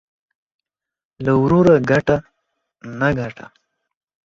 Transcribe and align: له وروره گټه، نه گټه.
له 1.25 1.33
وروره 1.41 1.75
گټه، 1.89 2.17
نه 2.99 3.09
گټه. 3.19 3.45